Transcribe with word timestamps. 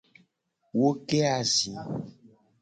Wo 0.79 0.89
ke 1.07 1.19
azi. 1.37 1.71